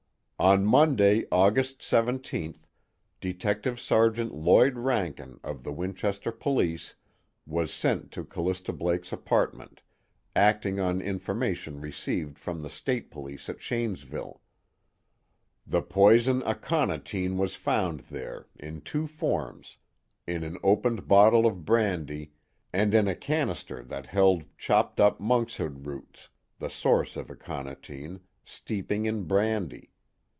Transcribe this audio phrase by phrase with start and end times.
[0.41, 2.61] "On Monday, August 17th,
[3.19, 6.95] Detective Sergeant Lloyd Rankin of the Winchester Police
[7.45, 9.83] was sent to Callista Blake's apartment,
[10.35, 14.41] acting on information received from the State Police at Shanesville.
[15.67, 19.77] The poison aconitine was found there, in two forms
[20.25, 22.31] in an opened bottle of brandy,
[22.73, 29.05] and in a canister that held chopped up monkshood roots, the source of aconitine, steeping
[29.05, 29.89] in brandy.